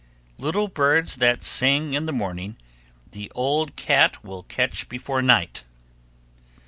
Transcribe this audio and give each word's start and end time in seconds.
Little 0.39 0.67
birds 0.67 1.17
that 1.17 1.43
sing 1.43 1.93
in 1.93 2.07
the 2.07 2.11
morning 2.11 2.57
The 3.11 3.31
old 3.35 3.75
cat 3.75 4.23
will 4.23 4.41
catch 4.41 4.89
before 4.89 5.21
night. 5.21 5.63